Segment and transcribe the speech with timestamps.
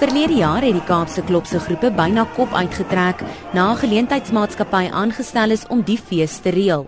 [0.00, 3.20] Verlede jaar het die Kaapse Klopse groepe byna kop uitgetrek
[3.52, 6.86] na 'n geleentheidsmaatskappy aangestel is om die fees te reël.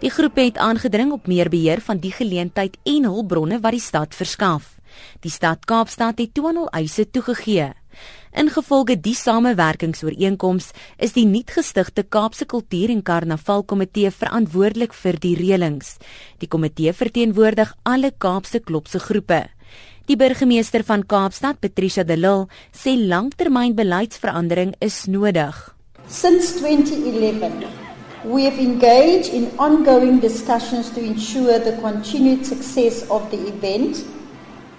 [0.00, 4.14] Die groep het aangedring op meer beheer van die geleentheid en hulpbronne wat die stad
[4.14, 4.78] verskaf.
[5.20, 7.72] Die stad Kaapstad het toe aan hul eise toegegee.
[8.32, 15.96] Ingevolge die samewerkingsooreenkoms is die nuutgestigte Kaapse Kultuur en Karnaval Komitee verantwoordelik vir die reëlings.
[16.38, 19.48] Die komitee verteenwoordig alle Kaapse Klopse groepe.
[20.04, 22.44] Die burgemeester van Kaapstad, Patricia de Lille,
[22.76, 25.56] sê langtermynbeleidsverandering is nodig.
[26.06, 27.64] Since 2011,
[28.28, 34.04] we have engaged in ongoing discussions to ensure the continued success of the event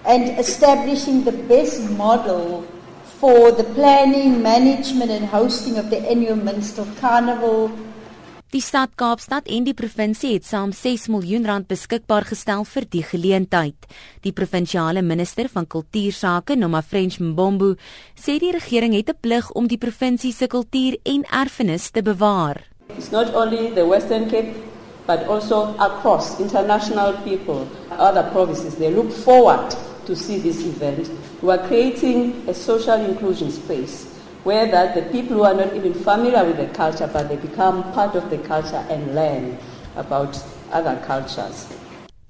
[0.06, 2.62] and establishing the best model
[3.18, 7.72] for the planning, management and hosting of the annual Minstrel Carnival
[8.54, 13.02] Die stad Kaapstad en die provinsie het saam 6 miljoen rand beskikbaar gestel vir die
[13.02, 13.88] geleentheid.
[14.22, 17.72] Die provinsiale minister van kultuursake, Noma French Mbombo,
[18.14, 22.62] sê die regering het 'n plig om die provinsie se kultuur en erfenis te bewaar.
[22.96, 24.54] It's not only the Western Cape
[25.06, 27.66] but also across international people,
[27.98, 31.10] other provinces they look forward to see this event.
[31.42, 34.15] We are creating a social inclusion space
[34.46, 37.82] where that the people who are not even familiar with the culture, but they become
[37.92, 39.58] part of the culture and learn
[39.96, 40.38] about
[40.70, 41.66] other cultures.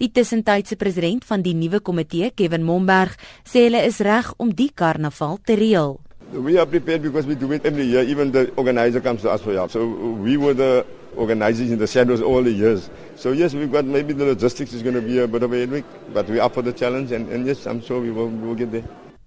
[0.01, 4.71] Die tussentydse president van die nuwe komitee, Kevin Momberg, sê hulle is reg om die
[4.73, 5.97] karnaval te reël.
[6.33, 8.03] We are prepared because we do it every year.
[8.03, 9.71] Even the organizer comes to us for help.
[9.71, 10.85] So we were the
[11.17, 12.91] organizers in the shadows all the years.
[13.17, 15.59] So yes, we've got maybe the logistics is going to be a bit of a
[15.61, 18.49] headache, but we're up for the challenge, and, and yes, I'm sure we will, we
[18.49, 18.85] will get there.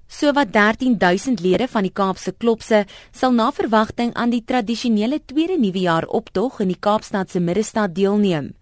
[0.09, 2.79] Sowat 13000 lede van die Kaapse Klopse
[3.13, 8.55] sal na verwagting aan die tradisionele tweede nuwejaar optog in die Kaapstad se middestad deelneem.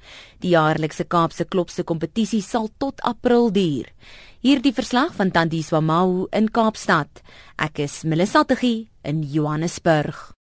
[0.44, 3.88] Die jaarlikse Kaapse Klopse kompetisie sal tot April duur.
[4.44, 7.24] Hierdie verslag van Tandiswa Mau in Kaapstad.
[7.56, 10.36] Ek is Melissa Tuggie in Johannesburg.